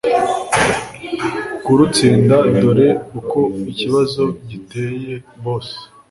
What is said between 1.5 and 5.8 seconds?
kurutsinda dore uko ikibazo giteye boss